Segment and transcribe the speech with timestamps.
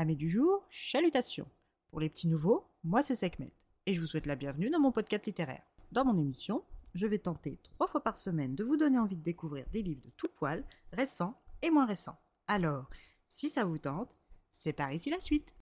[0.00, 1.46] Amis du jour, chalutations.
[1.90, 3.52] Pour les petits nouveaux, moi c'est Sekhmet
[3.84, 5.60] et je vous souhaite la bienvenue dans mon podcast littéraire.
[5.92, 9.22] Dans mon émission, je vais tenter trois fois par semaine de vous donner envie de
[9.22, 12.18] découvrir des livres de tout poil, récents et moins récents.
[12.48, 12.88] Alors,
[13.28, 15.54] si ça vous tente, c'est par ici la suite.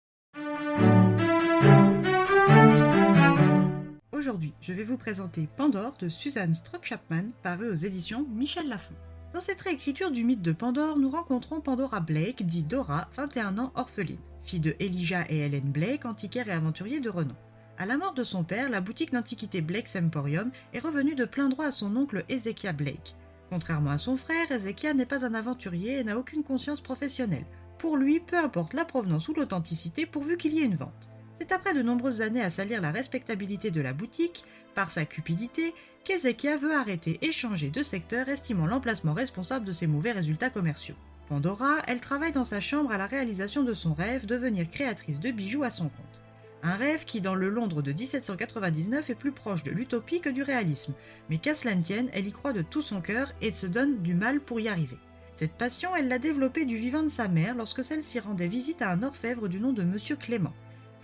[4.13, 8.97] Aujourd'hui, je vais vous présenter Pandore de Suzanne Strock-Chapman, paru aux éditions Michel Lafon.
[9.35, 13.73] Dans cette réécriture du mythe de Pandore, nous rencontrons Pandora Blake, dit Dora, 21 ans,
[13.75, 17.35] orpheline, fille de Elijah et Helen Blake, antiquaire et aventurier de renom.
[17.77, 21.51] À la mort de son père, la boutique d'antiquité Blake's Emporium est revenue de plein
[21.51, 23.17] droit à son oncle Ezekiah Blake.
[23.51, 27.45] Contrairement à son frère, Ezekiah n'est pas un aventurier et n'a aucune conscience professionnelle.
[27.79, 31.11] Pour lui, peu importe la provenance ou l'authenticité pourvu qu'il y ait une vente.
[31.39, 35.75] C'est après de nombreuses années à salir la respectabilité de la boutique, par sa cupidité,
[36.05, 40.95] qu'Ezekiah veut arrêter et changer de secteur, estimant l'emplacement responsable de ses mauvais résultats commerciaux.
[41.29, 45.31] Pandora, elle travaille dans sa chambre à la réalisation de son rêve, devenir créatrice de
[45.31, 46.23] bijoux à son compte.
[46.63, 50.43] Un rêve qui, dans le Londres de 1799, est plus proche de l'utopie que du
[50.43, 50.95] réalisme,
[51.29, 54.03] mais qu'à cela ne tienne, elle y croit de tout son cœur et se donne
[54.03, 54.99] du mal pour y arriver.
[55.37, 58.91] Cette passion, elle l'a développée du vivant de sa mère lorsque celle-ci rendait visite à
[58.91, 60.55] un orfèvre du nom de Monsieur Clément.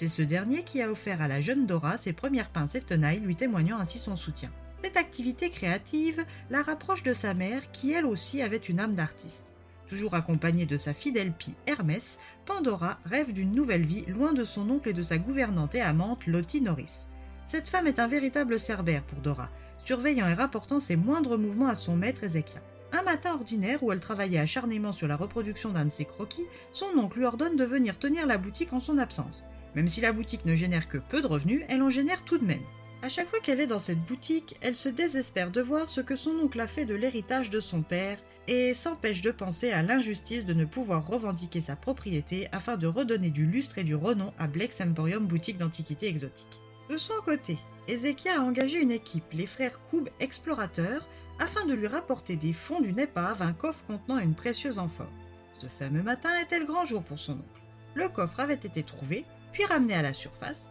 [0.02, 3.20] C'est ce dernier qui a offert à la jeune Dora ses premières pinces et tenailles,
[3.20, 4.50] lui témoignant ainsi son soutien.
[4.82, 9.44] Cette activité créative la rapproche de sa mère, qui elle aussi avait une âme d'artiste.
[9.86, 14.68] Toujours accompagnée de sa fidèle pie Hermès, Pandora rêve d'une nouvelle vie loin de son
[14.70, 17.06] oncle et de sa gouvernante et amante Lottie Norris.
[17.46, 19.50] Cette femme est un véritable cerbère pour Dora,
[19.84, 22.60] surveillant et rapportant ses moindres mouvements à son maître Ézéchiel.
[22.90, 26.98] Un matin ordinaire où elle travaillait acharnément sur la reproduction d'un de ses croquis, son
[26.98, 29.44] oncle lui ordonne de venir tenir la boutique en son absence.
[29.74, 32.44] Même si la boutique ne génère que peu de revenus, elle en génère tout de
[32.44, 32.62] même.
[33.02, 36.14] À chaque fois qu'elle est dans cette boutique, elle se désespère de voir ce que
[36.14, 40.44] son oncle a fait de l'héritage de son père et s'empêche de penser à l'injustice
[40.44, 44.46] de ne pouvoir revendiquer sa propriété afin de redonner du lustre et du renom à
[44.46, 46.60] Blake's Emporium boutique d'antiquités exotiques.
[46.90, 51.08] De son côté, Ezekiel a engagé une équipe, les frères Koub explorateurs,
[51.40, 55.10] afin de lui rapporter des fonds d'une épave un coffre contenant une précieuse amphore.
[55.58, 57.62] Ce fameux matin était le grand jour pour son oncle.
[57.94, 60.68] Le coffre avait été trouvé, puis ramené à la surface,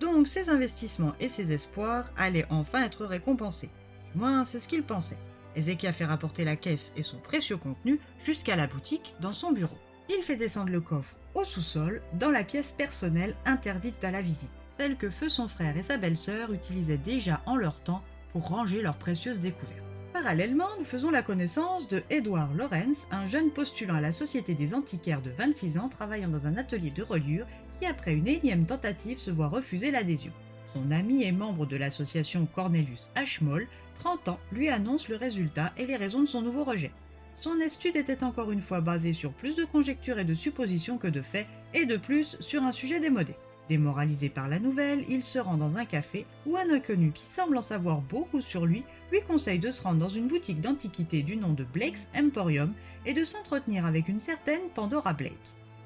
[0.00, 3.70] donc ses investissements et ses espoirs allaient enfin être récompensés.
[4.12, 5.18] Du moins, c'est ce qu'il pensait.
[5.56, 9.78] Ezekiel fait rapporter la caisse et son précieux contenu jusqu'à la boutique dans son bureau.
[10.08, 14.50] Il fait descendre le coffre au sous-sol, dans la pièce personnelle interdite à la visite,
[14.78, 18.02] celle que feu son frère et sa belle-sœur utilisaient déjà en leur temps
[18.32, 19.83] pour ranger leurs précieuses découvertes.
[20.14, 24.72] Parallèlement, nous faisons la connaissance de Edward Lawrence, un jeune postulant à la Société des
[24.72, 29.18] antiquaires de 26 ans travaillant dans un atelier de reliure qui, après une énième tentative,
[29.18, 30.30] se voit refuser l'adhésion.
[30.72, 33.66] Son ami et membre de l'association Cornelius Ashmole,
[33.96, 36.92] 30 ans, lui annonce le résultat et les raisons de son nouveau rejet.
[37.40, 41.08] Son étude était encore une fois basée sur plus de conjectures et de suppositions que
[41.08, 43.34] de faits, et de plus sur un sujet démodé.
[43.68, 47.56] Démoralisé par la nouvelle, il se rend dans un café où un inconnu qui semble
[47.56, 51.36] en savoir beaucoup sur lui lui conseille de se rendre dans une boutique d'antiquités du
[51.36, 52.74] nom de Blake's Emporium
[53.06, 55.32] et de s'entretenir avec une certaine Pandora Blake.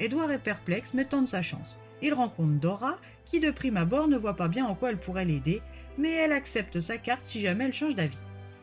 [0.01, 1.79] Edward est perplexe mais tente sa chance.
[2.03, 5.25] Il rencontre Dora qui de prime abord ne voit pas bien en quoi elle pourrait
[5.25, 5.61] l'aider,
[5.99, 8.19] mais elle accepte sa carte si jamais elle change d'avis.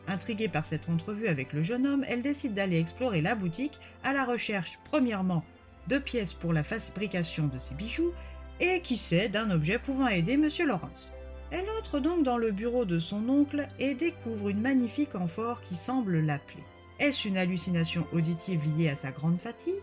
[0.08, 4.12] Intriguée par cette entrevue avec le jeune homme, elle décide d'aller explorer la boutique à
[4.12, 5.44] la recherche premièrement
[5.88, 8.12] de pièces pour la fabrication de ses bijoux
[8.60, 10.48] et qui sait d'un objet pouvant aider M.
[10.66, 11.12] Lawrence.
[11.50, 15.76] Elle entre donc dans le bureau de son oncle et découvre une magnifique amphore qui
[15.76, 16.64] semble l'appeler.
[16.98, 19.74] Est-ce une hallucination auditive liée à sa grande fatigue?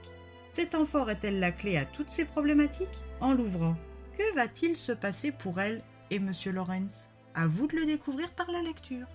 [0.52, 2.88] Cette amphore est-elle la clé à toutes ses problématiques?
[3.22, 3.76] En l'ouvrant,
[4.18, 6.32] que va-t-il se passer pour elle et M.
[6.52, 9.08] Lawrence À vous de le découvrir par la lecture.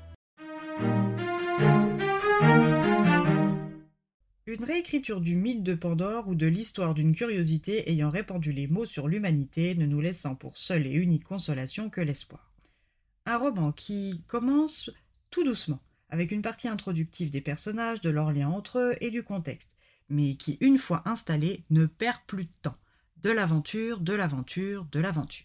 [4.48, 8.86] Une réécriture du mythe de Pandore ou de l'histoire d'une curiosité ayant répandu les mots
[8.86, 12.50] sur l'humanité, ne nous laissant pour seule et unique consolation que l'espoir.
[13.26, 14.90] Un roman qui commence
[15.30, 19.22] tout doucement, avec une partie introductive des personnages, de leurs liens entre eux et du
[19.22, 19.76] contexte,
[20.08, 22.78] mais qui, une fois installé, ne perd plus de temps.
[23.22, 25.44] De l'aventure, de l'aventure, de l'aventure.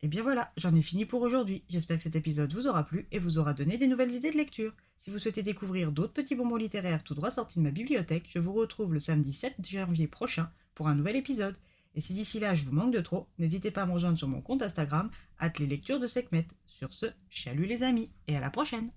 [0.00, 1.64] Et bien voilà, j'en ai fini pour aujourd'hui.
[1.68, 4.38] J'espère que cet épisode vous aura plu et vous aura donné des nouvelles idées de
[4.38, 4.72] lecture.
[5.02, 8.38] Si vous souhaitez découvrir d'autres petits bonbons littéraires tout droit sortis de ma bibliothèque, je
[8.38, 11.56] vous retrouve le samedi 7 janvier prochain pour un nouvel épisode.
[11.96, 14.28] Et si d'ici là je vous manque de trop, n'hésitez pas à me rejoindre sur
[14.28, 15.10] mon compte Instagram,
[15.40, 16.46] at les lectures de Sekhmet.
[16.66, 18.92] Sur ce, chalut les amis, et à la prochaine!